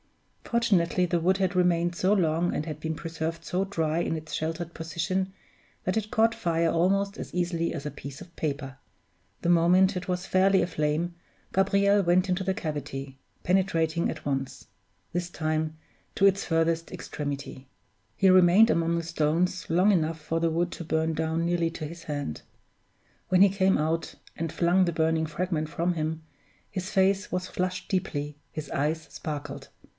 [0.45, 4.33] Fortunately the wood had remained so long and had been preserved so dry in its
[4.33, 5.31] sheltered position,
[5.85, 8.77] that it caught fire almost as easily as a piece of paper.
[9.43, 11.15] The moment it was fairly aflame
[11.53, 14.65] Gabriel went into the cavity, penetrating at once
[15.13, 15.77] this time
[16.15, 17.69] to its furthest extremity.
[18.17, 21.85] He remained among the stones long enough for the wood to burn down nearly to
[21.85, 22.41] his hand.
[23.29, 26.23] When he came out, and flung the burning fragment from him,
[26.69, 29.69] his face was flushed deeply, his eyes sparkled.